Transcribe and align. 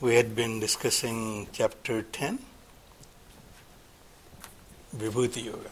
We 0.00 0.14
had 0.14 0.36
been 0.36 0.60
discussing 0.60 1.48
chapter 1.52 2.02
10, 2.02 2.38
Vibhuti 4.96 5.46
Yoga, 5.46 5.70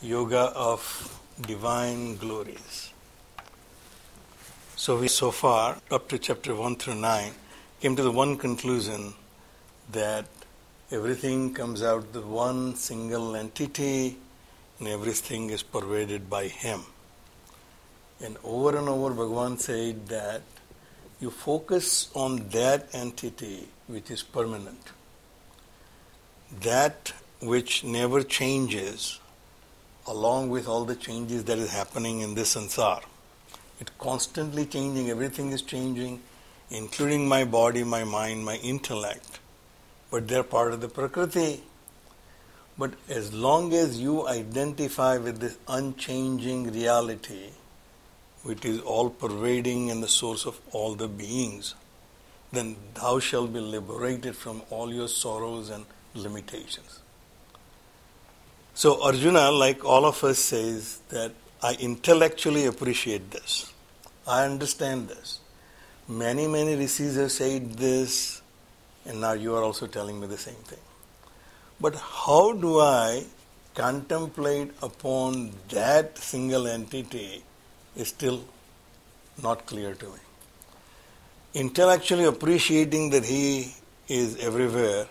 Yoga 0.00 0.52
of 0.54 1.20
Divine 1.40 2.14
Glories. 2.14 2.92
So 4.76 5.00
we 5.00 5.08
so 5.08 5.32
far, 5.32 5.78
up 5.90 6.08
to 6.10 6.18
chapter 6.20 6.54
1 6.54 6.76
through 6.76 6.94
9, 6.94 7.32
came 7.80 7.96
to 7.96 8.04
the 8.04 8.12
one 8.12 8.38
conclusion 8.38 9.14
that 9.90 10.26
everything 10.92 11.52
comes 11.54 11.82
out 11.82 12.12
the 12.12 12.22
one 12.22 12.76
single 12.76 13.34
entity 13.34 14.16
and 14.78 14.86
everything 14.86 15.50
is 15.50 15.64
pervaded 15.64 16.30
by 16.30 16.46
Him. 16.46 16.82
And 18.20 18.36
over 18.44 18.78
and 18.78 18.88
over, 18.88 19.10
Bhagavan 19.10 19.58
said 19.58 20.06
that 20.06 20.42
you 21.22 21.30
focus 21.30 22.10
on 22.14 22.48
that 22.48 22.88
entity 22.92 23.68
which 23.86 24.10
is 24.10 24.22
permanent, 24.24 24.90
that 26.60 27.12
which 27.40 27.84
never 27.84 28.22
changes, 28.24 29.20
along 30.06 30.50
with 30.50 30.66
all 30.66 30.84
the 30.84 30.96
changes 30.96 31.44
that 31.44 31.58
is 31.58 31.70
happening 31.70 32.20
in 32.20 32.34
this 32.34 32.56
sansar. 32.56 33.02
It's 33.80 33.92
constantly 34.00 34.66
changing, 34.66 35.10
everything 35.10 35.52
is 35.52 35.62
changing, 35.62 36.20
including 36.70 37.28
my 37.28 37.44
body, 37.44 37.84
my 37.84 38.02
mind, 38.02 38.44
my 38.44 38.56
intellect. 38.56 39.38
But 40.10 40.26
they're 40.26 40.42
part 40.42 40.72
of 40.72 40.80
the 40.80 40.88
Prakriti. 40.88 41.62
But 42.76 42.94
as 43.08 43.32
long 43.32 43.72
as 43.74 44.00
you 44.00 44.26
identify 44.26 45.18
with 45.18 45.38
this 45.38 45.56
unchanging 45.68 46.72
reality, 46.72 47.50
which 48.42 48.64
is 48.64 48.80
all 48.80 49.10
pervading 49.10 49.90
and 49.90 50.02
the 50.02 50.08
source 50.08 50.46
of 50.46 50.60
all 50.72 50.94
the 50.94 51.08
beings, 51.08 51.74
then 52.50 52.76
thou 52.94 53.18
shalt 53.18 53.52
be 53.52 53.60
liberated 53.60 54.36
from 54.36 54.62
all 54.70 54.92
your 54.92 55.08
sorrows 55.08 55.70
and 55.70 55.86
limitations. 56.14 57.00
So 58.74 59.02
Arjuna, 59.02 59.50
like 59.50 59.84
all 59.84 60.04
of 60.04 60.22
us, 60.24 60.38
says 60.38 61.00
that 61.10 61.32
I 61.62 61.74
intellectually 61.74 62.66
appreciate 62.66 63.30
this. 63.30 63.72
I 64.26 64.44
understand 64.44 65.08
this. 65.08 65.40
Many, 66.08 66.46
many 66.46 66.74
rishis 66.74 67.16
have 67.16 67.30
said 67.32 67.74
this, 67.74 68.42
and 69.06 69.20
now 69.20 69.32
you 69.32 69.54
are 69.54 69.62
also 69.62 69.86
telling 69.86 70.20
me 70.20 70.26
the 70.26 70.38
same 70.38 70.54
thing. 70.54 70.78
But 71.80 71.94
how 71.94 72.52
do 72.52 72.80
I 72.80 73.24
contemplate 73.74 74.70
upon 74.82 75.52
that 75.70 76.18
single 76.18 76.66
entity 76.66 77.42
is 77.96 78.08
still 78.08 78.44
not 79.42 79.66
clear 79.66 79.94
to 79.94 80.06
me. 80.06 80.18
Intellectually 81.54 82.24
appreciating 82.24 83.10
that 83.10 83.24
he 83.24 83.74
is 84.08 84.36
everywhere 84.36 85.06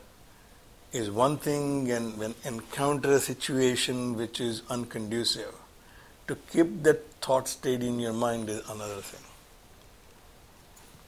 is 0.92 1.10
one 1.10 1.38
thing, 1.38 1.90
and 1.92 2.18
when 2.18 2.36
encounter 2.44 3.14
a 3.14 3.20
situation 3.20 4.16
which 4.16 4.42
is 4.42 4.62
unconducive, 4.70 5.54
to 6.28 6.36
keep 6.52 6.84
that 6.84 7.06
thought 7.22 7.48
state 7.48 7.82
in 7.82 8.00
your 8.00 8.14
mind 8.14 8.50
is 8.50 8.68
another 8.70 9.02
thing. 9.02 9.22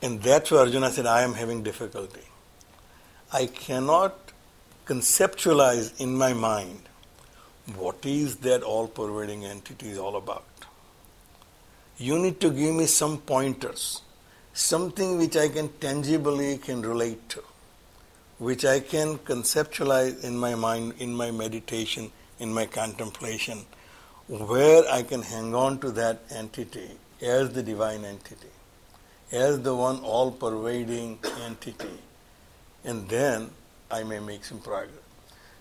And 0.02 0.22
that's 0.22 0.52
where 0.52 0.62
Arjuna 0.62 0.92
said, 0.92 1.06
I 1.06 1.22
am 1.22 1.34
having 1.34 1.64
difficulty. 1.64 2.22
I 3.32 3.48
cannot 3.48 4.16
conceptualize 4.86 6.00
in 6.00 6.16
my 6.16 6.34
mind 6.34 6.82
what 7.76 8.06
is 8.06 8.38
that 8.38 8.64
all 8.64 8.88
pervading 8.88 9.46
entity 9.46 9.90
is 9.90 9.98
all 9.98 10.18
about. 10.18 10.44
You 11.98 12.18
need 12.18 12.40
to 12.42 12.50
give 12.50 12.74
me 12.74 12.88
some 12.88 13.20
pointers, 13.20 14.02
something 14.52 15.20
which 15.20 15.38
I 15.38 15.48
can 15.48 15.70
tangibly 15.80 16.58
can 16.58 16.82
relate 16.82 17.30
to, 17.30 17.44
which 18.40 18.66
I 18.66 18.80
can 18.80 19.20
conceptualize 19.20 20.24
in 20.24 20.36
my 20.36 20.56
mind, 20.56 20.96
in 20.98 21.14
my 21.14 21.30
meditation, 21.30 22.12
in 22.40 22.52
my 22.52 22.66
contemplation, 22.66 23.66
where 24.28 24.84
I 24.90 25.04
can 25.04 25.22
hang 25.22 25.54
on 25.54 25.80
to 25.82 25.92
that 25.92 26.22
entity 26.32 26.90
as 27.22 27.54
the 27.54 27.62
divine 27.62 28.04
entity, 28.06 28.50
as 29.32 29.62
the 29.62 29.76
one 29.76 30.00
all 30.00 30.32
pervading 30.32 31.20
entity, 31.46 32.00
and 32.84 33.08
then 33.08 33.52
I 33.92 34.04
may 34.04 34.20
make 34.20 34.46
some 34.46 34.60
progress. 34.60 34.98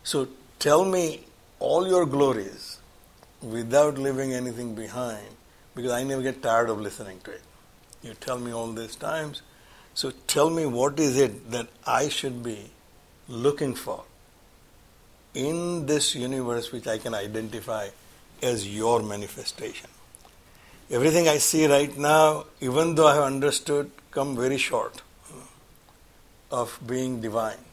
So 0.03 0.29
tell 0.59 0.87
me 0.87 1.27
all 1.59 1.87
your 1.87 2.07
glories 2.07 2.79
without 3.43 3.99
leaving 3.99 4.33
anything 4.33 4.75
behind 4.75 5.27
because 5.75 5.91
I 5.91 6.03
never 6.05 6.23
get 6.23 6.43
tired 6.43 6.69
of 6.69 6.81
listening 6.81 7.21
to 7.25 7.31
it. 7.33 7.43
You 8.03 8.15
tell 8.15 8.39
me 8.39 8.53
all 8.53 8.73
these 8.73 8.97
times. 8.97 9.43
So 9.95 10.13
tell 10.27 10.51
me 10.51 10.67
what 10.67 10.99
is 10.99 11.19
it 11.19 11.51
that 11.51 11.69
I 11.87 12.09
should 12.09 12.43
be 12.43 12.71
looking 13.29 13.75
for 13.75 14.05
in 15.35 15.87
this 15.87 16.15
universe 16.15 16.73
which 16.73 16.87
I 16.87 16.99
can 16.99 17.15
identify 17.15 17.89
as 18.43 18.69
your 18.69 19.03
manifestation. 19.03 19.89
Everything 20.91 21.29
I 21.29 21.39
see 21.39 21.67
right 21.67 21.97
now, 21.97 22.45
even 22.61 22.95
though 22.95 23.07
I 23.07 23.15
have 23.15 23.25
understood, 23.25 23.91
come 24.11 24.37
very 24.37 24.59
short 24.59 25.01
of 26.51 26.79
being 26.87 27.21
divine. 27.21 27.65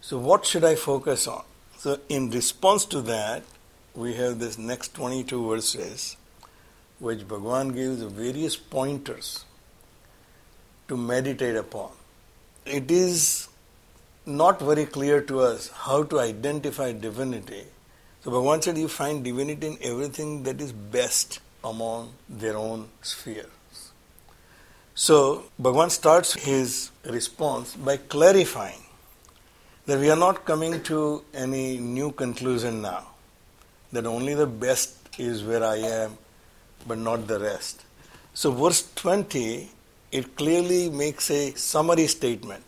So 0.00 0.18
what 0.18 0.46
should 0.46 0.64
I 0.64 0.76
focus 0.76 1.26
on? 1.26 1.42
So 1.78 1.98
in 2.08 2.30
response 2.30 2.84
to 2.86 3.00
that, 3.02 3.42
we 3.94 4.14
have 4.14 4.38
this 4.38 4.56
next 4.56 4.94
22 4.94 5.48
verses 5.48 6.16
which 7.02 7.26
Bhagavan 7.26 7.74
gives 7.74 8.00
various 8.02 8.56
pointers 8.56 9.44
to 10.86 10.96
meditate 10.96 11.56
upon. 11.56 11.90
It 12.64 12.92
is 12.92 13.48
not 14.24 14.60
very 14.60 14.84
clear 14.86 15.20
to 15.22 15.40
us 15.40 15.68
how 15.86 16.04
to 16.04 16.20
identify 16.20 16.92
divinity. 16.92 17.64
So 18.22 18.30
Bhagavan 18.30 18.62
said 18.62 18.78
you 18.78 18.86
find 18.86 19.24
divinity 19.24 19.66
in 19.66 19.78
everything 19.82 20.44
that 20.44 20.60
is 20.60 20.70
best 20.70 21.40
among 21.64 22.12
their 22.28 22.56
own 22.56 22.88
spheres. 23.02 23.90
So 24.94 25.44
Bhagavan 25.60 25.90
starts 25.90 26.34
his 26.34 26.92
response 27.04 27.74
by 27.74 27.96
clarifying 27.96 28.82
that 29.86 29.98
we 29.98 30.08
are 30.08 30.22
not 30.28 30.44
coming 30.44 30.80
to 30.84 31.24
any 31.34 31.78
new 31.78 32.12
conclusion 32.12 32.80
now, 32.80 33.08
that 33.90 34.06
only 34.06 34.34
the 34.34 34.46
best 34.46 34.98
is 35.18 35.42
where 35.42 35.64
I 35.64 35.78
am 35.78 36.18
but 36.86 36.98
not 36.98 37.26
the 37.26 37.38
rest. 37.38 37.84
So, 38.34 38.50
verse 38.50 38.88
20, 38.94 39.70
it 40.10 40.36
clearly 40.36 40.90
makes 40.90 41.30
a 41.30 41.52
summary 41.54 42.06
statement 42.06 42.64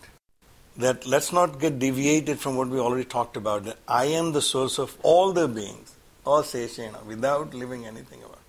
that 0.76 1.06
let's 1.06 1.32
not 1.32 1.60
get 1.60 1.78
deviated 1.78 2.38
from 2.38 2.56
what 2.56 2.68
we 2.68 2.78
already 2.78 3.04
talked 3.04 3.36
about, 3.36 3.64
that 3.64 3.78
I 3.86 4.06
am 4.06 4.32
the 4.32 4.42
source 4.42 4.78
of 4.78 4.96
all 5.02 5.32
the 5.32 5.46
beings, 5.46 5.94
or 6.24 6.42
Seshena, 6.42 7.04
without 7.04 7.54
leaving 7.54 7.86
anything 7.86 8.22
about. 8.22 8.40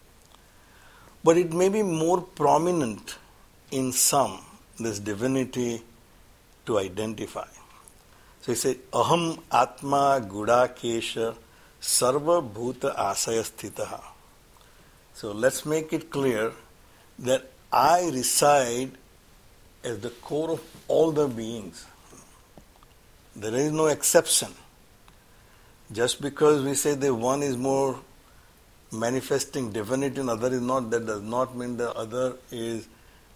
But 1.24 1.38
it 1.38 1.54
may 1.54 1.70
be 1.70 1.84
more 1.84 2.22
prominent 2.22 3.18
in 3.72 3.92
some, 3.92 4.42
this 4.80 5.00
divinity 5.00 5.84
to 6.66 6.80
identify. 6.80 7.48
So 8.42 8.52
he 8.52 8.56
says, 8.56 8.78
Aham 8.92 9.40
Atma 9.52 10.22
Gudakesha 10.28 11.36
Sarva 11.82 12.48
Bhuta 12.48 12.96
Asaya 12.96 13.44
Sthitaha. 13.44 14.02
So 15.16 15.32
let's 15.32 15.66
make 15.66 15.94
it 15.94 16.12
clear 16.12 16.52
that 17.20 17.50
I 17.72 18.10
reside 18.10 18.92
as 19.82 20.00
the 20.00 20.10
core 20.10 20.52
of 20.52 20.62
all 20.90 21.14
the 21.14 21.30
beings. 21.30 21.86
There 23.34 23.56
is 23.56 23.72
no 23.72 23.88
exception. 23.88 24.50
Just 25.90 26.22
because 26.22 26.66
we 26.66 26.74
say 26.74 26.96
the 26.96 27.16
one 27.16 27.44
is 27.44 27.56
more 27.56 27.98
manifesting 28.92 29.72
divinity 29.72 30.20
and 30.20 30.30
other 30.30 30.52
is 30.54 30.62
not, 30.62 30.92
that 30.92 31.06
does 31.06 31.22
not 31.22 31.56
mean 31.56 31.78
the 31.78 31.94
other 31.94 32.36
is 32.52 32.86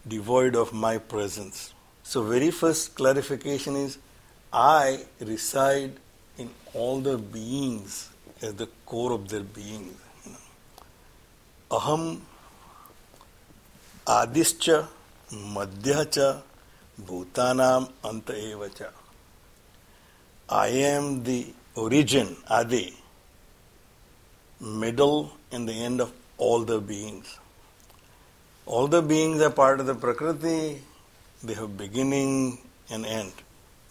devoid 0.06 0.58
of 0.58 0.74
my 0.74 0.98
presence. 0.98 1.74
So, 2.04 2.24
very 2.24 2.52
first 2.52 2.96
clarification 2.96 3.78
is 3.78 4.00
I 4.52 5.06
reside 5.22 5.94
in 6.38 6.50
all 6.74 7.00
the 7.00 7.18
beings 7.18 8.10
as 8.42 8.56
the 8.56 8.68
core 8.86 9.14
of 9.14 9.30
their 9.30 9.44
being. 9.44 9.96
Aham 11.71 12.19
adischa 14.07 14.88
madhya 15.31 16.42
bhutanam 17.00 17.92
anta 18.04 18.33
evacha. 18.33 18.89
I 20.50 20.68
am 20.68 21.24
the 21.24 21.54
origin, 21.75 22.36
adi, 22.50 22.98
middle 24.60 25.31
and 25.51 25.69
the 25.69 25.74
end 25.74 26.01
of 26.01 26.12
all 26.39 26.62
the 26.62 26.81
beings. 26.81 27.38
All 28.66 28.88
the 28.88 29.04
beings 29.04 29.39
are 29.42 29.51
part 29.51 29.80
of 29.80 29.86
the 29.86 29.94
Prakriti, 29.94 30.81
they 31.44 31.54
have 31.54 31.77
beginning 31.77 32.57
and 32.89 33.06
end. 33.06 33.33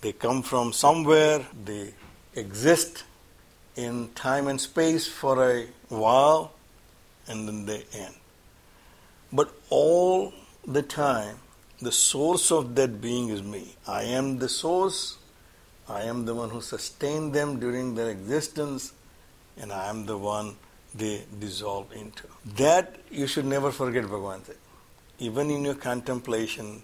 They 0.00 0.12
come 0.12 0.42
from 0.42 0.72
somewhere, 0.72 1.46
they 1.64 1.94
exist 2.34 3.04
in 3.76 4.08
time 4.16 4.48
and 4.48 4.60
space 4.60 5.06
for 5.06 5.48
a 5.48 5.66
while, 5.88 6.52
and 7.28 7.46
then 7.46 7.66
they 7.66 7.84
end. 7.92 8.14
But 9.32 9.52
all 9.70 10.32
the 10.66 10.82
time, 10.82 11.36
the 11.80 11.92
source 11.92 12.50
of 12.50 12.75
that 12.76 13.00
being 13.00 13.28
is 13.28 13.42
me. 13.42 13.76
I 13.86 14.02
am 14.02 14.38
the 14.38 14.48
source, 14.48 15.19
I 15.88 16.02
am 16.02 16.25
the 16.25 16.34
one 16.34 16.50
who 16.50 16.60
sustained 16.60 17.32
them 17.32 17.60
during 17.60 17.94
their 17.94 18.10
existence, 18.10 18.92
and 19.56 19.72
I 19.72 19.88
am 19.88 20.06
the 20.06 20.19
one 20.19 20.56
they 20.94 21.25
dissolve 21.38 21.92
into. 21.92 22.25
That 22.56 22.96
you 23.10 23.26
should 23.26 23.44
never 23.44 23.70
forget, 23.70 24.04
Bhagavan 24.04 24.44
said 24.44 24.56
even 25.19 25.50
in 25.50 25.64
your 25.64 25.75
contemplation, 25.75 26.82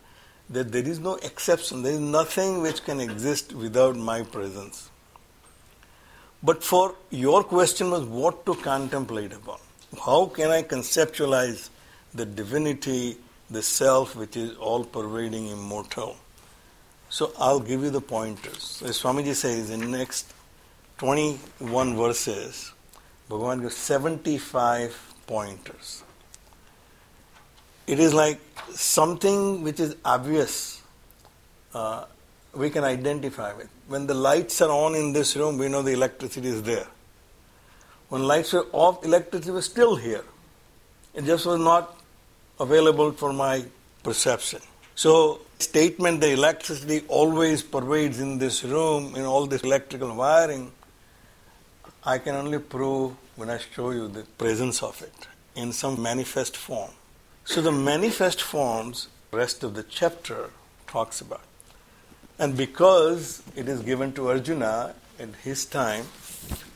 that 0.50 0.72
there 0.72 0.86
is 0.86 0.98
no 0.98 1.14
exception, 1.16 1.82
there 1.82 1.92
is 1.92 2.00
nothing 2.00 2.60
which 2.60 2.84
can 2.84 3.00
exist 3.00 3.52
without 3.52 3.96
my 3.96 4.22
presence. 4.22 4.90
But 6.42 6.62
for 6.62 6.94
your 7.10 7.42
question 7.44 7.90
was 7.90 8.04
what 8.04 8.44
to 8.46 8.54
contemplate 8.54 9.32
upon. 9.32 9.58
How 9.94 10.26
can 10.26 10.50
I 10.50 10.62
conceptualize 10.62 11.68
the 12.14 12.24
divinity, 12.26 13.16
the 13.50 13.62
self 13.62 14.16
which 14.16 14.36
is 14.36 14.56
all 14.56 14.84
pervading, 14.84 15.48
immortal? 15.48 16.16
So 17.10 17.32
I'll 17.38 17.60
give 17.60 17.82
you 17.82 17.90
the 17.90 18.00
pointers. 18.00 18.82
As 18.84 19.00
Swamiji 19.00 19.34
says 19.34 19.70
in 19.70 19.90
next 19.90 20.32
21 20.98 21.96
verses, 21.96 22.72
Bhagavan 23.28 23.62
gives 23.62 23.76
75 23.76 25.14
pointers 25.26 26.04
it 27.86 28.00
is 28.00 28.14
like 28.14 28.40
something 28.72 29.62
which 29.62 29.80
is 29.80 29.96
obvious, 30.04 30.82
uh, 31.74 32.04
we 32.54 32.70
can 32.70 32.84
identify 32.84 33.52
with. 33.52 33.68
When 33.88 34.06
the 34.06 34.14
lights 34.14 34.60
are 34.62 34.70
on 34.70 34.94
in 34.94 35.12
this 35.12 35.36
room, 35.36 35.58
we 35.58 35.68
know 35.68 35.82
the 35.82 35.92
electricity 35.92 36.48
is 36.48 36.62
there. 36.62 36.86
When 38.08 38.22
lights 38.22 38.52
were 38.52 38.66
off, 38.72 39.04
electricity 39.04 39.50
was 39.50 39.64
still 39.64 39.96
here. 39.96 40.24
It 41.14 41.24
just 41.24 41.46
was 41.46 41.60
not 41.60 41.96
available 42.60 43.12
for 43.12 43.32
my 43.32 43.64
perception. 44.02 44.60
So, 44.94 45.40
statement 45.58 46.20
the 46.20 46.32
electricity 46.32 47.02
always 47.08 47.62
pervades 47.62 48.20
in 48.20 48.38
this 48.38 48.62
room, 48.64 49.16
in 49.16 49.24
all 49.24 49.46
this 49.46 49.62
electrical 49.62 50.14
wiring, 50.14 50.70
I 52.04 52.18
can 52.18 52.34
only 52.34 52.58
prove 52.58 53.14
when 53.36 53.50
I 53.50 53.58
show 53.58 53.90
you 53.90 54.08
the 54.08 54.22
presence 54.38 54.82
of 54.82 55.00
it 55.02 55.26
in 55.56 55.72
some 55.72 56.00
manifest 56.00 56.56
form. 56.56 56.90
So 57.44 57.60
the 57.60 57.72
manifest 57.72 58.40
forms, 58.40 59.08
rest 59.32 59.64
of 59.64 59.74
the 59.74 59.82
chapter 59.82 60.50
talks 60.86 61.20
about. 61.20 61.42
And 62.38 62.56
because 62.56 63.42
it 63.56 63.68
is 63.68 63.80
given 63.80 64.12
to 64.14 64.28
Arjuna 64.28 64.94
at 65.18 65.34
his 65.42 65.64
time, 65.64 66.04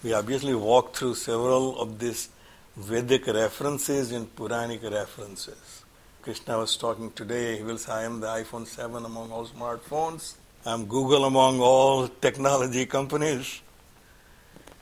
we 0.02 0.12
obviously 0.12 0.54
walk 0.54 0.94
through 0.94 1.14
several 1.14 1.80
of 1.80 1.98
these 1.98 2.28
Vedic 2.76 3.26
references 3.26 4.12
and 4.12 4.34
Puranic 4.36 4.82
references. 4.84 5.84
Krishna 6.22 6.58
was 6.58 6.76
talking 6.76 7.10
today, 7.12 7.56
he 7.56 7.64
will 7.64 7.78
say, 7.78 7.92
I 7.92 8.02
am 8.04 8.20
the 8.20 8.28
iPhone 8.28 8.66
7 8.66 9.04
among 9.04 9.32
all 9.32 9.46
smartphones. 9.46 10.34
I 10.64 10.74
am 10.74 10.86
Google 10.86 11.24
among 11.24 11.60
all 11.60 12.06
technology 12.06 12.86
companies. 12.86 13.60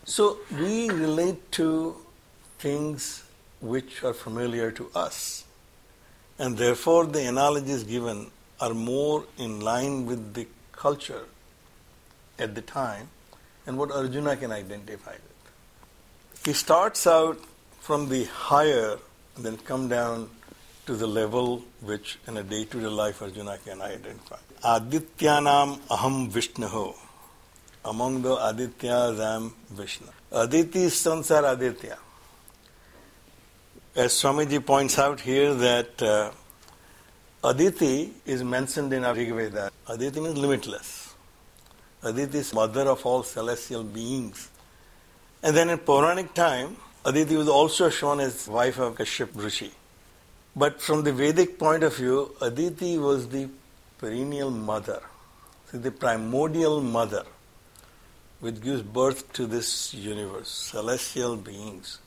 So 0.04 0.38
we 0.52 0.90
relate 0.90 1.50
to 1.52 1.96
things 2.58 3.24
which 3.60 4.04
are 4.04 4.12
familiar 4.12 4.70
to 4.72 4.90
us. 4.94 5.44
And 6.38 6.58
therefore, 6.58 7.06
the 7.06 7.26
analogies 7.26 7.84
given 7.84 8.30
are 8.60 8.74
more 8.74 9.24
in 9.38 9.60
line 9.60 10.04
with 10.04 10.34
the 10.34 10.46
culture 10.72 11.24
at 12.38 12.54
the 12.54 12.60
time 12.60 13.08
and 13.66 13.76
what 13.78 13.90
Arjuna 13.90 14.36
can 14.36 14.52
identify 14.52 15.12
with. 15.12 16.44
He 16.44 16.52
starts 16.52 17.06
out 17.06 17.38
from 17.80 18.08
the 18.08 18.24
higher 18.24 18.98
and 19.36 19.44
then 19.44 19.56
come 19.56 19.88
down 19.88 20.30
to 20.86 20.94
the 20.94 21.06
level 21.06 21.64
which 21.80 22.18
in 22.26 22.36
a 22.36 22.42
day-to-day 22.42 22.86
life 22.86 23.22
Arjuna 23.22 23.58
can 23.64 23.82
identify. 23.82 24.36
Adityanam 24.64 25.78
aham 25.88 26.28
Vishnu. 26.28 26.94
Among 27.84 28.22
the 28.22 28.36
Adityas 28.36 29.20
I 29.20 29.36
am 29.36 29.54
Vishnu. 29.70 30.08
Aditi 30.32 30.88
sons 30.88 31.30
are 31.30 31.44
Aditya 31.52 31.98
as 33.96 34.12
Swamiji 34.12 34.64
points 34.64 34.98
out 34.98 35.20
here, 35.20 35.54
that 35.54 36.02
uh, 36.02 36.30
Aditi 37.42 38.12
is 38.26 38.44
mentioned 38.44 38.92
in 38.92 39.02
Rig 39.04 39.32
Veda. 39.32 39.70
Aditi 39.88 40.20
means 40.20 40.36
limitless. 40.36 41.05
Aditi 42.02 42.38
is 42.38 42.52
mother 42.52 42.82
of 42.82 43.04
all 43.04 43.22
celestial 43.22 43.82
beings. 43.82 44.50
And 45.42 45.56
then 45.56 45.70
in 45.70 45.78
Puranic 45.78 46.34
time, 46.34 46.76
Aditi 47.04 47.36
was 47.36 47.48
also 47.48 47.90
shown 47.90 48.20
as 48.20 48.48
wife 48.48 48.78
of 48.78 48.96
Kashyap 48.96 49.30
Rishi. 49.34 49.72
But 50.54 50.80
from 50.80 51.04
the 51.04 51.12
Vedic 51.12 51.58
point 51.58 51.82
of 51.82 51.96
view, 51.96 52.34
Aditi 52.40 52.98
was 52.98 53.28
the 53.28 53.48
perennial 53.98 54.50
mother, 54.50 55.02
the 55.72 55.90
primordial 55.90 56.80
mother, 56.80 57.24
which 58.40 58.60
gives 58.60 58.82
birth 58.82 59.32
to 59.34 59.46
this 59.46 59.92
universe, 59.92 60.48
celestial 60.48 61.36
beings 61.36 61.98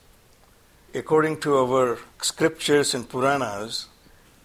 according 0.93 1.39
to 1.39 1.55
our 1.57 1.99
scriptures 2.21 2.95
and 2.95 3.07
Puranas, 3.07 3.87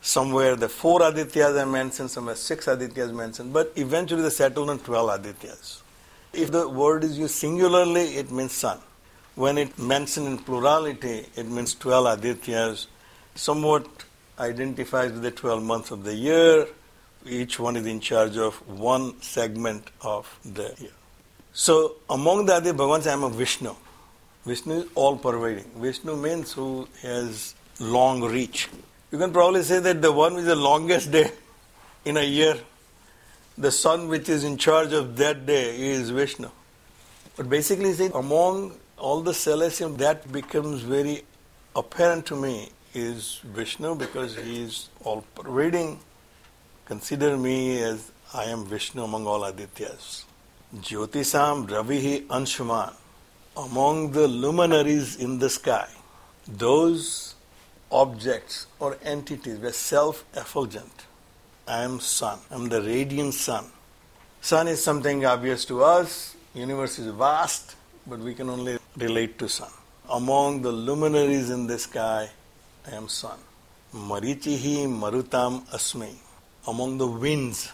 somewhere 0.05 0.55
the 0.55 0.69
four 0.69 1.01
Adityas 1.01 1.61
are 1.61 1.67
mentioned, 1.67 2.11
somewhere 2.11 2.35
six 2.37 2.67
Adityas 2.67 3.13
mentioned, 3.13 3.53
but 3.55 3.73
eventually 3.75 4.21
they 4.21 4.29
settled 4.31 4.69
on 4.69 4.79
12 4.79 5.23
Adityas. 5.23 5.81
If 6.35 6.53
the 6.53 6.69
word 6.69 7.05
is 7.05 7.19
used 7.19 7.35
singularly, 7.35 8.17
it 8.17 8.31
means 8.31 8.53
sun. 8.53 8.79
When 9.35 9.57
it 9.57 9.79
mentioned 9.79 10.27
in 10.27 10.39
plurality, 10.39 11.27
it 11.35 11.47
means 11.47 11.75
12 11.75 12.21
Adityas, 12.21 12.87
somewhat 13.35 13.87
identifies 14.39 15.11
with 15.11 15.23
the 15.23 15.31
12 15.31 15.63
months 15.63 15.91
of 15.91 16.05
the 16.05 16.15
year. 16.15 16.67
Each 17.27 17.59
one 17.59 17.75
is 17.77 17.87
in 17.87 18.01
charge 18.01 18.37
of 18.37 18.57
one 18.69 19.21
segment 19.23 19.91
of 20.03 20.39
the 20.45 20.75
year. 20.79 20.93
So, 21.55 21.97
among 22.11 22.45
the 22.45 22.57
Adi 22.57 22.73
Bhagavans, 22.73 23.07
I 23.07 23.15
am 23.15 23.23
a 23.23 23.31
Vishnu. 23.31 23.75
Vishnu 24.45 24.75
is 24.75 24.85
all 24.95 25.17
pervading. 25.17 25.71
Vishnu 25.77 26.15
means 26.17 26.53
who 26.53 26.87
has 27.01 27.55
long 27.81 28.23
reach. 28.23 28.69
You 29.15 29.21
can 29.21 29.33
probably 29.33 29.63
say 29.63 29.79
that 29.79 30.03
the 30.03 30.11
one 30.11 30.35
with 30.35 30.47
the 30.47 30.57
longest 30.57 31.13
day 31.13 31.31
in 32.05 32.17
a 32.17 32.25
year, 32.25 32.57
the 33.57 33.71
sun 33.71 34.09
which 34.09 34.29
is 34.29 34.43
in 34.43 34.57
charge 34.57 34.93
of 34.93 35.17
that 35.19 35.47
day 35.47 35.81
is 35.93 36.11
Vishnu. 36.11 36.51
But 37.37 37.49
basically, 37.49 37.93
say, 37.93 38.11
among 38.13 38.75
all 38.99 39.21
the 39.21 39.33
celestial, 39.33 39.91
that 39.91 40.33
becomes 40.33 40.81
very 40.81 41.23
apparent 41.77 42.27
to 42.27 42.35
me 42.35 42.71
is 42.93 43.39
Vishnu 43.45 43.95
because 43.95 44.35
he 44.35 44.65
is 44.65 44.89
all 45.05 45.25
pervading. 45.37 46.01
Consider 46.85 47.37
me 47.37 47.81
as 47.85 48.11
I 48.35 48.47
am 48.47 48.65
Vishnu 48.65 49.05
among 49.05 49.29
all 49.29 49.43
Adityas. 49.43 50.25
Jyotisam 50.75 51.69
Ravihi 51.69 52.27
Anshuman 52.27 52.93
among 53.57 54.11
the 54.11 54.27
luminaries 54.27 55.15
in 55.15 55.39
the 55.39 55.51
sky, 55.51 55.89
those 56.49 57.34
objects 57.91 58.67
or 58.79 58.97
entities 59.03 59.59
were 59.59 59.73
self 59.73 60.25
effulgent. 60.35 61.07
I 61.67 61.83
am 61.83 62.01
sun. 62.01 62.39
I 62.51 62.55
am 62.57 62.69
the 62.69 62.83
radiant 62.83 63.35
sun. 63.35 63.65
Sun 64.41 64.69
is 64.69 64.83
something 64.83 65.25
obvious 65.25 65.65
to 65.67 65.83
us. 65.83 66.37
Universe 66.55 66.99
is 66.99 67.07
vast, 67.15 67.77
but 68.07 68.19
we 68.19 68.35
can 68.35 68.51
only 68.51 68.79
relate 68.97 69.39
to 69.39 69.49
sun. 69.49 69.71
Among 70.11 70.61
the 70.61 70.71
luminaries 70.71 71.51
in 71.51 71.67
the 71.67 71.79
sky, 71.79 72.29
I 72.87 72.95
am 72.95 73.09
sun. 73.09 73.39
Marichihi 73.95 74.87
marutam 74.87 75.65
asmi. 75.69 76.15
Among 76.67 76.99
the 76.99 77.07
winds, 77.07 77.73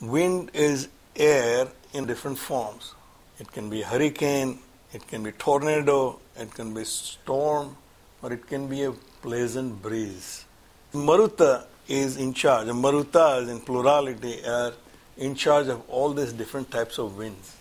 wind 0.00 0.50
is 0.52 0.88
air 1.16 1.68
in 1.94 2.06
different 2.06 2.38
forms. 2.38 2.94
It 3.38 3.50
can 3.50 3.70
be 3.70 3.82
hurricane, 3.82 4.58
it 4.92 5.06
can 5.06 5.22
be 5.22 5.32
tornado, 5.32 6.18
it 6.36 6.52
can 6.52 6.74
be 6.74 6.84
storm, 6.84 7.76
or 8.22 8.32
it 8.32 8.46
can 8.46 8.68
be 8.68 8.82
a 8.84 8.92
pleasant 9.22 9.80
breeze. 9.82 10.44
Maruta 10.92 11.64
is 11.88 12.16
in 12.16 12.32
charge. 12.32 12.68
Marutas 12.68 13.48
in 13.48 13.60
plurality 13.60 14.44
are 14.44 14.72
in 15.16 15.34
charge 15.34 15.68
of 15.68 15.88
all 15.88 16.12
these 16.12 16.32
different 16.32 16.70
types 16.70 16.98
of 16.98 17.16
winds. 17.16 17.56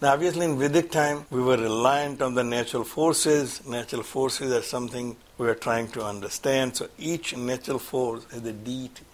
Now, 0.00 0.12
obviously, 0.12 0.44
in 0.44 0.58
Vedic 0.58 0.90
time, 0.90 1.24
we 1.30 1.40
were 1.40 1.56
reliant 1.56 2.20
on 2.20 2.34
the 2.34 2.44
natural 2.44 2.84
forces. 2.84 3.66
Natural 3.66 4.02
forces 4.02 4.52
are 4.52 4.62
something 4.62 5.16
we 5.38 5.48
are 5.48 5.54
trying 5.54 5.88
to 5.92 6.04
understand. 6.04 6.76
So, 6.76 6.88
each 6.98 7.34
natural 7.34 7.78
force 7.78 8.26
is 8.32 8.44
a 8.44 8.52
deity. 8.52 9.04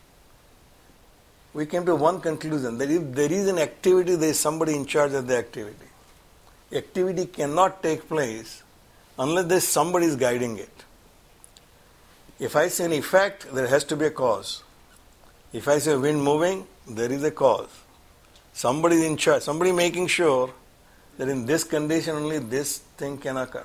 We 1.54 1.66
came 1.66 1.84
to 1.86 1.94
one 1.94 2.20
conclusion 2.20 2.78
that 2.78 2.90
if 2.90 3.12
there 3.12 3.30
is 3.30 3.46
an 3.46 3.58
activity, 3.58 4.16
there 4.16 4.30
is 4.30 4.40
somebody 4.40 4.74
in 4.74 4.86
charge 4.86 5.12
of 5.12 5.26
the 5.28 5.36
activity. 5.36 5.86
Activity 6.72 7.26
cannot 7.26 7.82
take 7.82 8.08
place 8.08 8.62
unless 9.18 9.44
there 9.44 9.58
is 9.58 9.68
somebody 9.68 10.06
is 10.06 10.16
guiding 10.16 10.58
it. 10.58 10.84
If 12.38 12.56
I 12.56 12.68
say 12.68 12.86
an 12.86 12.92
effect, 12.92 13.52
there 13.54 13.66
has 13.66 13.84
to 13.84 13.96
be 13.96 14.06
a 14.06 14.10
cause. 14.10 14.62
If 15.52 15.68
I 15.68 15.78
say 15.78 15.96
wind 15.96 16.22
moving, 16.22 16.66
there 16.88 17.12
is 17.12 17.22
a 17.24 17.30
cause. 17.30 17.68
Somebody 18.52 18.96
is 18.96 19.04
in 19.04 19.16
charge, 19.16 19.42
somebody 19.42 19.72
making 19.72 20.08
sure 20.08 20.52
that 21.18 21.28
in 21.28 21.46
this 21.46 21.64
condition 21.64 22.16
only 22.16 22.38
this 22.38 22.78
thing 22.78 23.18
can 23.18 23.36
occur. 23.36 23.64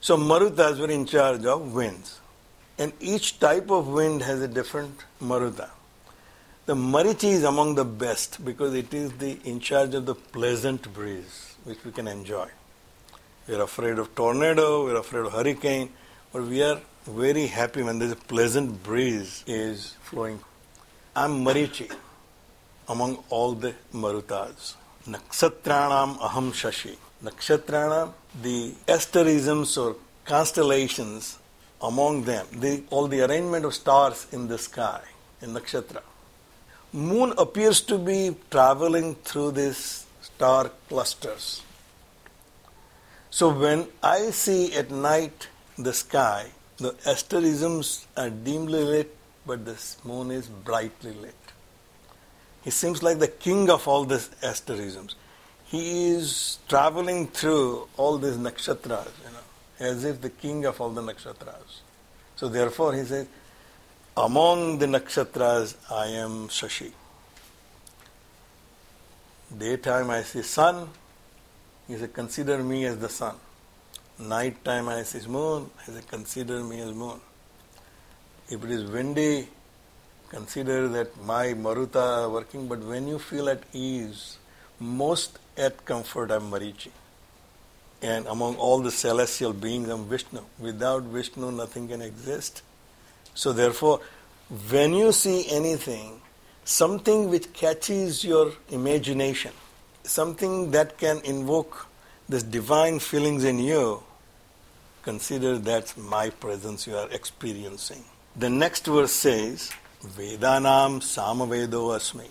So 0.00 0.16
Marutas 0.16 0.78
were 0.78 0.90
in 0.90 1.06
charge 1.06 1.44
of 1.44 1.74
winds. 1.74 2.20
And 2.78 2.92
each 3.00 3.40
type 3.40 3.70
of 3.70 3.88
wind 3.88 4.22
has 4.22 4.40
a 4.42 4.48
different 4.48 5.04
Maruta. 5.20 5.70
The 6.66 6.74
Marichi 6.74 7.30
is 7.30 7.44
among 7.44 7.76
the 7.76 7.84
best 7.84 8.44
because 8.44 8.74
it 8.74 8.92
is 8.92 9.12
the 9.12 9.38
in 9.44 9.60
charge 9.60 9.94
of 9.94 10.04
the 10.04 10.14
pleasant 10.14 10.92
breeze 10.92 11.54
which 11.64 11.84
we 11.84 11.92
can 11.92 12.08
enjoy. 12.08 12.48
We 13.46 13.54
are 13.54 13.62
afraid 13.62 13.98
of 13.98 14.14
tornado, 14.14 14.84
we 14.84 14.92
are 14.92 14.96
afraid 14.96 15.26
of 15.26 15.32
hurricane, 15.32 15.90
but 16.32 16.42
we 16.42 16.62
are 16.62 16.80
very 17.06 17.46
happy 17.46 17.82
when 17.82 17.98
there's 17.98 18.12
a 18.12 18.16
pleasant 18.16 18.82
breeze 18.82 19.44
is 19.46 19.96
flowing. 20.02 20.40
I'm 21.14 21.44
Marichi 21.44 21.92
among 22.88 23.22
all 23.30 23.52
the 23.52 23.74
Marutas. 23.94 24.74
Nakshatranam 25.06 26.18
aham 26.18 26.50
shashi. 26.50 26.96
Nakshatra, 27.22 28.12
the 28.42 28.74
asterisms 28.88 29.76
or 29.78 29.96
constellations 30.24 31.38
among 31.80 32.24
them, 32.24 32.46
the, 32.52 32.82
all 32.90 33.06
the 33.06 33.20
arrangement 33.20 33.64
of 33.64 33.74
stars 33.74 34.26
in 34.32 34.48
the 34.48 34.58
sky, 34.58 35.00
in 35.40 35.50
nakshatra. 35.50 36.02
Moon 36.92 37.32
appears 37.38 37.80
to 37.82 37.98
be 37.98 38.34
traveling 38.50 39.14
through 39.16 39.52
these 39.52 40.06
star 40.20 40.70
clusters. 40.88 41.62
So 43.30 43.50
when 43.50 43.86
I 44.02 44.30
see 44.30 44.74
at 44.74 44.90
night 44.90 45.48
the 45.78 45.92
sky, 45.92 46.50
the 46.78 46.94
asterisms 47.06 48.06
are 48.16 48.30
dimly 48.30 48.84
lit, 48.84 49.16
but 49.46 49.64
the 49.64 49.76
moon 50.04 50.30
is 50.30 50.46
brightly 50.48 51.12
lit. 51.12 51.34
He 52.62 52.70
seems 52.70 53.02
like 53.02 53.18
the 53.18 53.28
king 53.28 53.70
of 53.70 53.86
all 53.86 54.04
these 54.04 54.28
asterisms. 54.42 55.14
He 55.66 56.08
is 56.08 56.58
traveling 56.68 57.28
through 57.28 57.88
all 57.96 58.18
these 58.18 58.36
nakshatras, 58.36 59.10
you 59.24 59.32
know, 59.32 59.88
as 59.90 60.04
if 60.04 60.20
the 60.20 60.30
king 60.30 60.64
of 60.64 60.80
all 60.80 60.90
the 60.90 61.02
nakshatras. 61.02 61.80
So 62.36 62.48
therefore 62.48 62.94
he 62.94 63.04
says, 63.04 63.26
among 64.16 64.78
the 64.78 64.86
nakshatras 64.86 65.76
I 65.90 66.06
am 66.08 66.48
Shashi. 66.48 66.92
Daytime 69.56 70.10
I 70.10 70.22
see 70.22 70.42
sun, 70.42 70.88
he 71.86 71.96
says, 71.96 72.10
consider 72.12 72.62
me 72.62 72.84
as 72.84 72.98
the 72.98 73.08
sun. 73.08 73.36
Night 74.18 74.64
time 74.64 74.88
I 74.88 75.02
see 75.02 75.28
moon, 75.28 75.70
I 75.82 75.90
say 75.92 76.00
consider 76.08 76.64
me 76.64 76.80
as 76.80 76.90
moon. 76.92 77.20
If 78.48 78.64
it 78.64 78.70
is 78.70 78.90
windy, 78.90 79.46
consider 80.30 80.88
that 80.88 81.22
my 81.22 81.48
Maruta 81.48 82.30
working, 82.30 82.66
but 82.66 82.78
when 82.78 83.08
you 83.08 83.18
feel 83.18 83.50
at 83.50 83.62
ease, 83.74 84.38
most 84.80 85.38
at 85.58 85.84
comfort, 85.84 86.30
I'm 86.30 86.50
Marichi. 86.50 86.90
And 88.00 88.26
among 88.26 88.56
all 88.56 88.80
the 88.80 88.90
celestial 88.90 89.52
beings, 89.52 89.90
I'm 89.90 90.08
Vishnu. 90.08 90.40
Without 90.58 91.02
Vishnu, 91.02 91.52
nothing 91.52 91.88
can 91.88 92.00
exist. 92.00 92.62
So, 93.34 93.52
therefore, 93.52 94.00
when 94.70 94.94
you 94.94 95.12
see 95.12 95.46
anything, 95.50 96.22
something 96.64 97.28
which 97.28 97.52
catches 97.52 98.24
your 98.24 98.52
imagination, 98.70 99.52
something 100.04 100.70
that 100.70 100.96
can 100.96 101.20
invoke 101.24 101.86
this 102.28 102.42
divine 102.42 102.98
feelings 102.98 103.44
in 103.44 103.58
you, 103.58 104.02
consider 105.06 105.56
that's 105.56 105.96
my 105.96 106.28
presence 106.30 106.84
you 106.88 106.96
are 106.96 107.08
experiencing. 107.12 108.02
The 108.34 108.50
next 108.50 108.86
verse 108.86 109.12
says, 109.12 109.70
Vedanam 110.04 110.98
Samavedo 111.00 111.82
Asmi. 111.96 112.28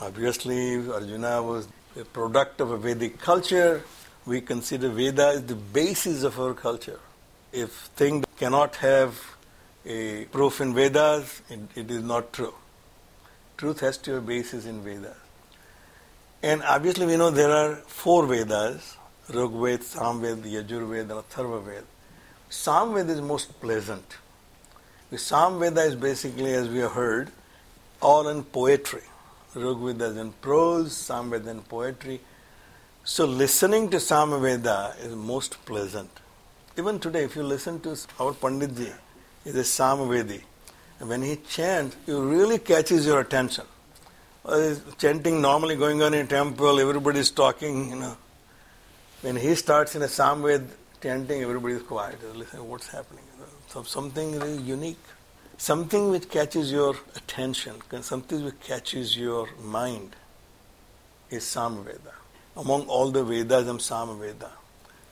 Obviously, 0.00 0.88
Arjuna 0.98 1.42
was 1.42 1.66
a 2.00 2.04
product 2.04 2.60
of 2.60 2.70
a 2.70 2.78
Vedic 2.78 3.18
culture. 3.18 3.82
We 4.24 4.40
consider 4.40 4.88
Veda 4.88 5.26
as 5.34 5.42
the 5.46 5.56
basis 5.56 6.22
of 6.22 6.38
our 6.38 6.54
culture. 6.54 7.00
If 7.52 7.70
things 8.02 8.24
cannot 8.36 8.76
have 8.76 9.20
a 9.84 10.26
proof 10.26 10.60
in 10.60 10.74
Vedas, 10.74 11.42
it, 11.50 11.60
it 11.74 11.90
is 11.90 12.04
not 12.04 12.32
true. 12.32 12.54
Truth 13.56 13.80
has 13.80 13.98
to 13.98 14.14
have 14.14 14.22
a 14.22 14.26
basis 14.26 14.64
in 14.64 14.80
Vedas. 14.82 15.16
And 16.42 16.62
obviously, 16.62 17.06
we 17.06 17.16
know 17.16 17.30
there 17.30 17.50
are 17.50 17.74
four 17.86 18.26
Vedas 18.26 18.96
Rigveda, 19.28 19.82
Samved, 19.82 20.44
Yajurved, 20.44 21.00
and 21.00 21.10
Atharvaved. 21.10 21.82
Samved 22.50 23.08
is 23.08 23.20
most 23.20 23.60
pleasant 23.60 24.16
the 25.10 25.16
Samveda 25.16 25.86
is 25.86 25.94
basically, 25.94 26.52
as 26.52 26.68
we 26.68 26.78
have 26.78 26.92
heard, 26.92 27.30
all 28.02 28.28
in 28.28 28.42
poetry. 28.42 29.02
Rigveda 29.54 30.10
is 30.10 30.16
in 30.16 30.32
prose, 30.32 30.92
Samveda 30.92 31.46
in 31.46 31.62
poetry. 31.62 32.20
So 33.04 33.24
listening 33.24 33.88
to 33.90 33.98
Samveda 33.98 34.98
is 35.04 35.14
most 35.14 35.64
pleasant. 35.64 36.10
Even 36.76 36.98
today, 36.98 37.22
if 37.22 37.36
you 37.36 37.44
listen 37.44 37.80
to 37.80 37.90
our 38.18 38.32
Panditji, 38.32 38.92
he 39.44 39.50
is 39.50 39.56
a 39.56 39.60
Samvedi. 39.60 40.42
When 40.98 41.22
he 41.22 41.36
chants, 41.36 41.96
it 42.06 42.12
really 42.12 42.58
catches 42.58 43.06
your 43.06 43.20
attention. 43.20 43.64
Uh, 44.44 44.74
chanting 44.98 45.40
normally 45.40 45.76
going 45.76 46.02
on 46.02 46.14
in 46.14 46.26
temple, 46.26 46.80
everybody 46.80 47.20
is 47.20 47.30
talking, 47.30 47.90
you 47.90 47.96
know. 47.96 48.16
When 49.22 49.36
he 49.36 49.54
starts 49.54 49.94
in 49.94 50.02
a 50.02 50.06
Samved 50.06 50.66
chanting, 51.06 51.40
everybody 51.40 51.74
is 51.74 51.82
quiet. 51.82 52.18
Listen, 52.34 52.68
what's 52.68 52.88
happening? 52.88 53.22
of 53.76 53.86
something 53.86 54.32
really 54.40 54.62
unique, 54.62 55.06
something 55.56 56.10
which 56.10 56.28
catches 56.28 56.72
your 56.72 56.96
attention, 57.14 57.74
something 58.00 58.44
which 58.44 58.58
catches 58.58 59.16
your 59.16 59.48
mind 59.62 60.16
is 61.30 61.44
Samveda. 61.44 62.14
Among 62.56 62.86
all 62.88 63.12
the 63.12 63.22
Vedas, 63.22 63.68
I'm 63.68 63.78
Samveda. 63.78 64.50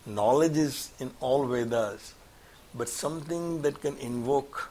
Knowledge 0.07 0.57
is 0.57 0.91
in 0.99 1.13
all 1.21 1.47
Vedas, 1.47 2.15
but 2.75 2.89
something 2.89 3.63
that 3.63 3.81
can 3.81 3.97
invoke 3.99 4.71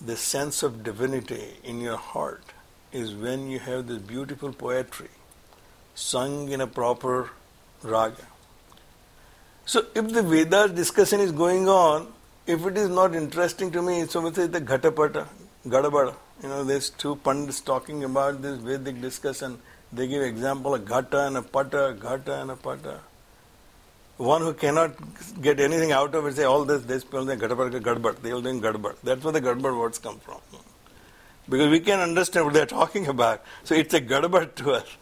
the 0.00 0.16
sense 0.16 0.62
of 0.62 0.84
divinity 0.84 1.56
in 1.64 1.80
your 1.80 1.96
heart 1.96 2.44
is 2.92 3.12
when 3.12 3.50
you 3.50 3.58
have 3.58 3.88
this 3.88 3.98
beautiful 3.98 4.52
poetry 4.52 5.14
sung 5.96 6.50
in 6.50 6.60
a 6.60 6.66
proper 6.66 7.30
raga. 7.82 8.26
So, 9.72 9.86
if 9.94 10.08
the 10.12 10.22
Vedas 10.22 10.72
discussion 10.72 11.20
is 11.20 11.32
going 11.32 11.66
on, 11.66 12.12
if 12.46 12.66
it 12.66 12.76
is 12.76 12.90
not 12.90 13.14
interesting 13.14 13.70
to 13.70 13.80
me, 13.80 14.04
so 14.04 14.20
we 14.20 14.30
say 14.34 14.46
the 14.46 14.60
Ghatapata, 14.60 15.26
Gadabada. 15.66 16.14
You 16.42 16.50
know, 16.50 16.62
there's 16.62 16.90
two 16.90 17.16
pundits 17.16 17.62
talking 17.62 18.04
about 18.04 18.42
this 18.42 18.58
Vedic 18.58 19.00
discussion. 19.00 19.58
They 19.90 20.08
give 20.08 20.20
example 20.24 20.74
of 20.74 20.84
Ghata 20.84 21.26
and 21.26 21.38
a 21.38 21.42
Pata, 21.42 21.96
Ghata 21.98 22.42
and 22.42 22.50
a 22.50 22.56
Pata. 22.56 23.00
One 24.18 24.42
who 24.42 24.52
cannot 24.52 24.90
get 25.40 25.58
anything 25.58 25.90
out 25.90 26.14
of 26.14 26.26
it 26.26 26.36
say 26.36 26.44
all 26.44 26.66
this, 26.66 26.82
this 26.82 27.02
people 27.02 27.24
say 27.24 27.36
Ghatapata, 27.36 27.80
Gadbad. 27.80 28.20
They 28.20 28.30
all 28.30 28.42
doing 28.42 28.60
Gadbad. 28.60 28.96
That's 29.02 29.24
where 29.24 29.32
the 29.32 29.40
Gadbad 29.40 29.78
words 29.78 29.96
come 29.96 30.18
from. 30.18 30.42
Because 31.48 31.70
we 31.70 31.80
can 31.80 31.98
understand 31.98 32.44
what 32.44 32.52
they're 32.52 32.66
talking 32.66 33.06
about. 33.06 33.42
So 33.64 33.74
it's 33.74 33.94
a 33.94 34.02
Gadbad 34.02 34.54
to 34.56 34.72
us. 34.72 34.96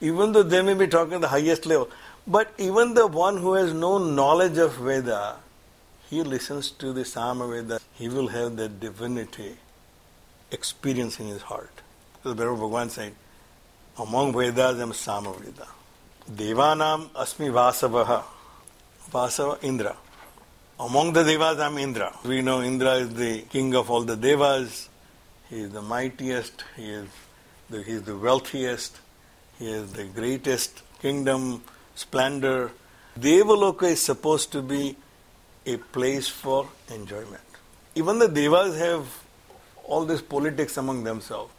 Even 0.00 0.32
though 0.32 0.44
they 0.44 0.62
may 0.62 0.72
be 0.72 0.86
talking 0.86 1.20
the 1.20 1.28
highest 1.28 1.66
level. 1.66 1.90
But 2.28 2.52
even 2.58 2.92
the 2.92 3.06
one 3.06 3.38
who 3.38 3.54
has 3.54 3.72
no 3.72 3.96
knowledge 3.96 4.58
of 4.58 4.74
Veda, 4.76 5.36
he 6.10 6.22
listens 6.22 6.70
to 6.72 6.92
the 6.92 7.00
Samaveda, 7.00 7.80
he 7.94 8.08
will 8.08 8.28
have 8.28 8.56
that 8.56 8.78
divinity 8.80 9.56
experience 10.50 11.18
in 11.18 11.28
his 11.28 11.42
heart. 11.42 11.72
So 12.22 12.34
the 12.34 12.44
Bhagavan 12.44 12.90
said, 12.90 13.14
among 13.98 14.34
Vedas 14.34 14.78
I 14.78 14.82
am 14.82 14.92
Samaveda. 14.92 15.66
Devanam 16.30 17.08
asmi 17.10 17.50
Vasavaha. 17.50 18.22
Vasava 19.10 19.62
Indra. 19.64 19.96
Among 20.78 21.14
the 21.14 21.24
Devas 21.24 21.58
I 21.58 21.66
am 21.66 21.78
Indra. 21.78 22.14
We 22.24 22.42
know 22.42 22.62
Indra 22.62 22.96
is 22.96 23.14
the 23.14 23.40
king 23.42 23.74
of 23.74 23.90
all 23.90 24.02
the 24.02 24.16
Devas. 24.16 24.90
He 25.48 25.60
is 25.60 25.70
the 25.70 25.80
mightiest. 25.80 26.62
He 26.76 26.90
is 26.90 27.08
the, 27.70 27.82
he 27.82 27.92
is 27.92 28.02
the 28.02 28.16
wealthiest. 28.16 29.00
He 29.58 29.70
is 29.70 29.92
the 29.92 30.04
greatest 30.04 30.82
kingdom, 31.00 31.62
splendor. 31.98 32.70
Devaloka 33.18 33.84
is 33.84 34.00
supposed 34.00 34.52
to 34.52 34.62
be 34.62 34.96
a 35.66 35.76
place 35.76 36.28
for 36.28 36.68
enjoyment. 36.94 37.40
Even 37.94 38.18
the 38.18 38.28
devas 38.28 38.78
have 38.78 39.06
all 39.84 40.04
this 40.04 40.22
politics 40.22 40.76
among 40.76 41.04
themselves. 41.04 41.52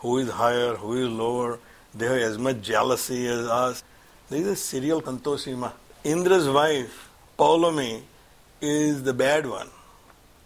Who 0.00 0.18
is 0.18 0.28
higher, 0.28 0.74
who 0.74 0.92
is 1.02 1.08
lower, 1.08 1.58
they 1.94 2.06
have 2.06 2.32
as 2.32 2.38
much 2.38 2.60
jealousy 2.60 3.26
as 3.26 3.46
us. 3.46 3.82
There 4.28 4.40
is 4.40 4.46
a 4.46 4.56
serial 4.56 5.00
Santoshi 5.00 5.56
Maa. 5.56 5.72
Indra's 6.04 6.48
wife, 6.48 7.08
Paulomi, 7.38 8.02
is 8.60 9.02
the 9.02 9.14
bad 9.14 9.46
one, 9.46 9.68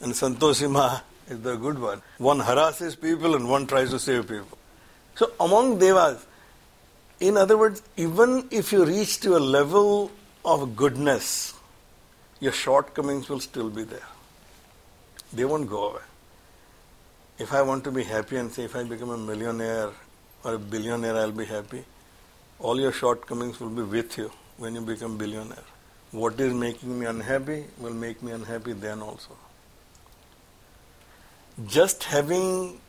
and 0.00 0.12
Santoshi 0.12 0.70
Maa 0.70 1.00
is 1.28 1.40
the 1.40 1.56
good 1.56 1.78
one. 1.78 2.02
One 2.18 2.40
harasses 2.40 2.94
people 2.94 3.34
and 3.34 3.48
one 3.48 3.66
tries 3.66 3.90
to 3.90 3.98
save 3.98 4.28
people. 4.28 4.58
So 5.16 5.32
among 5.40 5.78
devas, 5.78 6.24
in 7.20 7.36
other 7.36 7.56
words, 7.56 7.82
even 7.96 8.48
if 8.50 8.72
you 8.72 8.84
reach 8.84 9.20
to 9.20 9.36
a 9.36 9.38
level 9.38 10.10
of 10.44 10.74
goodness, 10.74 11.54
your 12.40 12.52
shortcomings 12.52 13.28
will 13.28 13.40
still 13.40 13.68
be 13.68 13.84
there. 13.84 14.08
They 15.32 15.44
won't 15.44 15.68
go 15.68 15.90
away. 15.90 16.00
If 17.38 17.52
I 17.52 17.62
want 17.62 17.84
to 17.84 17.90
be 17.90 18.04
happy 18.04 18.36
and 18.36 18.50
say 18.50 18.64
if 18.64 18.74
I 18.74 18.84
become 18.84 19.10
a 19.10 19.18
millionaire 19.18 19.90
or 20.44 20.54
a 20.54 20.58
billionaire, 20.58 21.16
I'll 21.16 21.30
be 21.30 21.44
happy, 21.44 21.84
all 22.58 22.80
your 22.80 22.92
shortcomings 22.92 23.60
will 23.60 23.70
be 23.70 23.82
with 23.82 24.16
you 24.16 24.32
when 24.56 24.74
you 24.74 24.80
become 24.80 25.18
billionaire. 25.18 25.64
What 26.12 26.40
is 26.40 26.52
making 26.52 26.98
me 26.98 27.06
unhappy 27.06 27.64
will 27.78 27.94
make 27.94 28.22
me 28.22 28.32
unhappy 28.32 28.72
then 28.72 29.00
also. 29.00 29.36
Just 31.66 32.04
having 32.04 32.80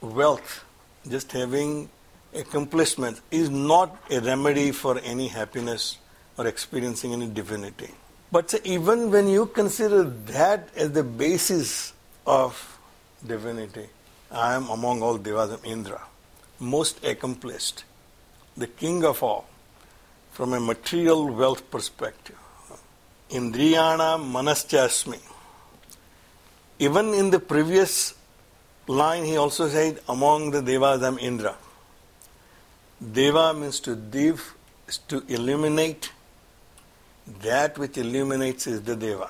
wealth, 0.00 0.64
just 1.08 1.32
having 1.32 1.88
accomplishment 2.34 3.20
is 3.30 3.50
not 3.50 3.96
a 4.10 4.20
remedy 4.20 4.72
for 4.72 4.98
any 4.98 5.28
happiness 5.28 5.98
or 6.38 6.46
experiencing 6.46 7.12
any 7.12 7.26
divinity. 7.26 7.90
But 8.30 8.54
even 8.64 9.10
when 9.10 9.28
you 9.28 9.46
consider 9.46 10.04
that 10.04 10.68
as 10.74 10.92
the 10.92 11.02
basis 11.02 11.92
of 12.26 12.78
divinity, 13.26 13.88
I 14.30 14.54
am 14.54 14.68
among 14.70 15.02
all 15.02 15.18
devas 15.18 15.50
of 15.50 15.64
Indra, 15.64 16.00
most 16.58 17.04
accomplished, 17.04 17.84
the 18.56 18.66
king 18.66 19.04
of 19.04 19.22
all, 19.22 19.46
from 20.30 20.54
a 20.54 20.60
material 20.60 21.28
wealth 21.28 21.70
perspective. 21.70 22.38
Indriyana 23.30 24.18
manaschasmi. 24.18 25.20
Even 26.78 27.12
in 27.12 27.30
the 27.30 27.38
previous 27.38 28.14
line, 28.86 29.24
he 29.24 29.36
also 29.36 29.68
said, 29.68 30.00
among 30.08 30.50
the 30.50 30.62
devas 30.62 31.02
I 31.02 31.08
am 31.08 31.18
Indra. 31.18 31.54
Deva 33.10 33.52
means 33.52 33.80
to 33.80 33.96
div, 33.96 34.54
is 34.86 34.98
to 35.08 35.24
illuminate. 35.28 36.12
That 37.42 37.78
which 37.78 37.98
illuminates 37.98 38.66
is 38.66 38.82
the 38.82 38.94
Deva. 38.94 39.28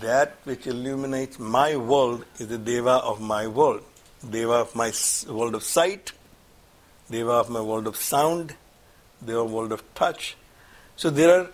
That 0.00 0.36
which 0.44 0.66
illuminates 0.66 1.38
my 1.38 1.76
world 1.76 2.24
is 2.38 2.48
the 2.48 2.58
Deva 2.58 2.90
of 2.90 3.20
my 3.20 3.46
world. 3.46 3.82
Deva 4.28 4.52
of 4.52 4.74
my 4.74 4.92
world 5.28 5.54
of 5.54 5.62
sight, 5.62 6.12
Deva 7.10 7.30
of 7.30 7.50
my 7.50 7.60
world 7.60 7.86
of 7.86 7.96
sound, 7.96 8.54
Deva 9.24 9.40
of 9.40 9.48
my 9.48 9.54
world 9.54 9.72
of 9.72 9.94
touch. 9.94 10.36
So 10.96 11.10
there 11.10 11.40
are 11.40 11.50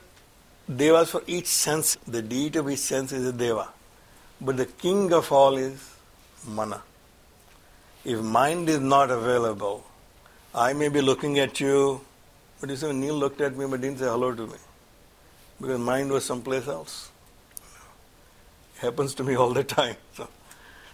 Devas 0.74 1.10
for 1.10 1.22
each 1.26 1.46
sense. 1.46 1.96
The 2.06 2.22
deity 2.22 2.58
of 2.58 2.70
each 2.70 2.78
sense 2.78 3.12
is 3.12 3.26
a 3.26 3.32
Deva. 3.32 3.68
But 4.40 4.56
the 4.56 4.66
king 4.66 5.12
of 5.12 5.30
all 5.30 5.56
is 5.56 5.94
Mana. 6.46 6.82
If 8.04 8.20
mind 8.20 8.68
is 8.68 8.80
not 8.80 9.10
available, 9.10 9.84
I 10.54 10.74
may 10.74 10.88
be 10.88 11.00
looking 11.00 11.38
at 11.38 11.60
you, 11.60 12.02
but 12.60 12.68
you 12.68 12.76
say, 12.76 12.92
Neil 12.92 13.14
looked 13.14 13.40
at 13.40 13.56
me 13.56 13.66
but 13.66 13.80
didn't 13.80 13.98
say 13.98 14.04
hello 14.04 14.34
to 14.34 14.46
me. 14.46 14.58
Because 15.58 15.78
mind 15.78 16.10
was 16.10 16.26
someplace 16.26 16.68
else. 16.68 17.10
It 18.76 18.80
happens 18.80 19.14
to 19.14 19.24
me 19.24 19.34
all 19.34 19.54
the 19.54 19.64
time. 19.64 19.96
So, 20.14 20.28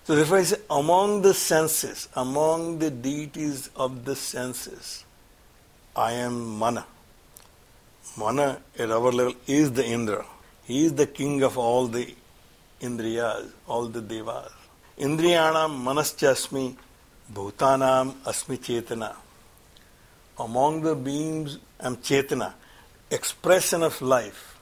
so 0.04 0.14
therefore 0.14 0.38
I 0.38 0.42
say, 0.44 0.58
among 0.70 1.22
the 1.22 1.34
senses, 1.34 2.08
among 2.14 2.78
the 2.78 2.90
deities 2.90 3.70
of 3.74 4.04
the 4.04 4.14
senses, 4.14 5.04
I 5.96 6.12
am 6.12 6.58
Mana. 6.58 6.86
Mana 8.16 8.60
at 8.78 8.92
our 8.92 9.10
level 9.10 9.34
is 9.48 9.72
the 9.72 9.84
Indra. 9.84 10.24
He 10.66 10.84
is 10.84 10.94
the 10.94 11.06
king 11.06 11.42
of 11.42 11.58
all 11.58 11.88
the 11.88 12.14
Indriyas, 12.80 13.50
all 13.66 13.86
the 13.86 14.02
Devas. 14.02 14.52
Indriyanam 14.98 15.82
manaschasmi 15.82 16.76
bhutanam 17.32 18.12
asmi 18.24 18.58
chetana 18.58 19.16
among 20.38 20.82
the 20.82 20.94
beings 20.94 21.58
I 21.80 21.86
am 21.86 21.96
Chetana, 21.96 22.54
expression 23.10 23.82
of 23.82 24.00
life 24.00 24.58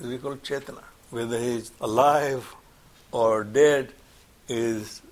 is 0.00 0.06
we 0.06 0.18
call 0.18 0.36
Chetana. 0.36 0.82
Whether 1.10 1.38
he 1.38 1.56
is 1.56 1.72
alive 1.80 2.54
or 3.12 3.44
dead 3.44 3.92
is 4.48 5.02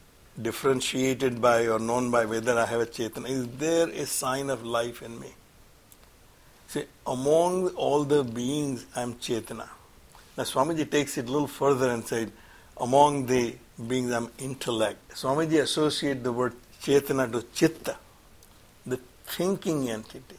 differentiated 0.40 1.40
by 1.40 1.66
or 1.66 1.78
known 1.78 2.10
by 2.10 2.26
whether 2.26 2.58
I 2.58 2.66
have 2.66 2.80
a 2.80 2.86
Chetana. 2.86 3.28
Is 3.28 3.48
there 3.58 3.88
a 3.88 4.06
sign 4.06 4.50
of 4.50 4.64
life 4.64 5.02
in 5.02 5.18
me? 5.18 5.32
See, 6.68 6.84
among 7.06 7.68
all 7.70 8.04
the 8.04 8.22
beings 8.22 8.86
I 8.94 9.02
am 9.02 9.14
Chetana. 9.14 9.68
Now 10.36 10.44
Swamiji 10.44 10.90
takes 10.90 11.16
it 11.16 11.28
a 11.28 11.32
little 11.32 11.48
further 11.48 11.90
and 11.90 12.06
said, 12.06 12.30
among 12.76 13.26
the 13.26 13.56
beings 13.88 14.12
I 14.12 14.18
am 14.18 14.30
intellect. 14.38 15.14
Swamiji 15.14 15.62
associates 15.62 16.22
the 16.22 16.32
word 16.32 16.54
Chetana 16.82 17.32
to 17.32 17.42
Chitta 17.54 17.96
thinking 19.26 19.90
entity. 19.90 20.38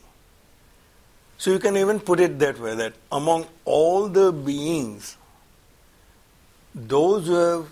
So 1.37 1.51
you 1.51 1.59
can 1.59 1.77
even 1.77 1.99
put 1.99 2.19
it 2.19 2.39
that 2.39 2.59
way 2.59 2.75
that 2.75 2.93
among 3.11 3.45
all 3.63 4.07
the 4.07 4.31
beings, 4.31 5.17
those 6.73 7.27
who 7.27 7.33
have 7.33 7.71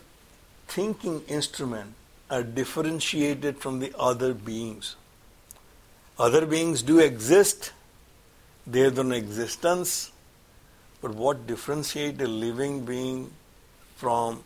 thinking 0.68 1.22
instrument 1.28 1.94
are 2.30 2.44
differentiated 2.44 3.58
from 3.58 3.80
the 3.80 3.94
other 3.98 4.34
beings. 4.34 4.96
Other 6.18 6.46
beings 6.46 6.82
do 6.82 7.00
exist, 7.00 7.72
they 8.66 8.80
have 8.82 8.98
an 8.98 9.12
existence, 9.12 10.12
but 11.02 11.14
what 11.14 11.46
differentiates 11.46 12.22
a 12.22 12.28
living 12.28 12.86
being 12.86 13.32
from 13.96 14.44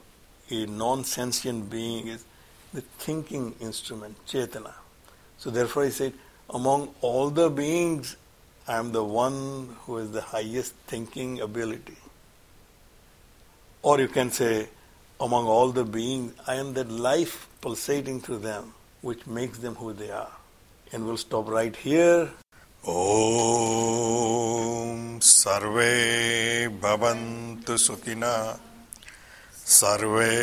a 0.49 0.65
non-sentient 0.65 1.69
being 1.69 2.07
is 2.07 2.25
the 2.73 2.81
thinking 2.81 3.55
instrument, 3.59 4.15
chetana. 4.27 4.73
So 5.37 5.49
therefore 5.49 5.83
I 5.83 5.89
said 5.89 6.13
among 6.50 6.94
all 7.00 7.30
the 7.30 7.50
beings, 7.50 8.16
I 8.66 8.76
am 8.76 8.92
the 8.92 9.04
one 9.04 9.76
who 9.82 9.96
has 9.96 10.10
the 10.10 10.22
highest 10.22 10.74
thinking 10.86 11.40
ability. 11.40 11.96
Or 13.82 14.00
you 14.00 14.08
can 14.08 14.30
say, 14.30 14.68
among 15.20 15.46
all 15.46 15.70
the 15.70 15.84
beings, 15.84 16.32
I 16.46 16.56
am 16.56 16.74
that 16.74 16.90
life 16.90 17.48
pulsating 17.60 18.20
through 18.20 18.38
them, 18.38 18.72
which 19.02 19.26
makes 19.26 19.58
them 19.58 19.74
who 19.74 19.92
they 19.92 20.10
are. 20.10 20.32
And 20.92 21.06
we'll 21.06 21.18
stop 21.18 21.48
right 21.48 21.74
here. 21.74 22.30
ॐ 22.86 25.18
सर्वे 25.24 26.68
भवन्तु 26.82 27.76
सुखिनः 27.84 28.58
सर्वे 29.76 30.34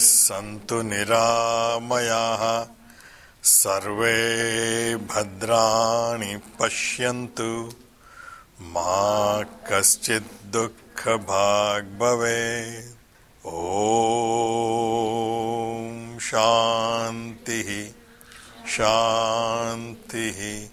सन्तु 0.00 0.80
निरामयाः 0.82 2.42
सर्वे 3.43 4.95
भद्राणि 4.95 6.39
पश्यन्तु। 6.59 7.73
मा 8.61 9.43
कश्चित् 9.43 10.45
दुःखभाग् 10.45 11.99
भवेत्। 11.99 13.47
ॐ 13.47 16.19
शान्तिः 16.19 17.93
शान्तिः 18.67 20.69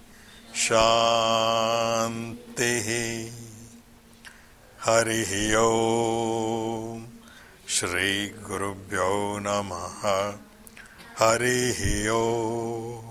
शान्तिः। 0.57 3.33
हरिः 4.83 5.59
ॐ 5.59 7.05
श्रीगुरुभ्यो 7.68 9.38
नमः 9.38 10.45
हरिः 11.19 11.79
ॐ 12.13 13.04